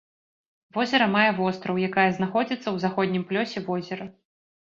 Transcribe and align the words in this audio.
Возера 0.77 1.07
мае 1.15 1.25
востраў, 1.39 1.75
якая 1.89 2.07
знаходзіцца 2.19 2.59
ў 2.71 2.77
заходнім 2.85 3.27
плёсе 3.33 3.59
возера. 3.69 4.05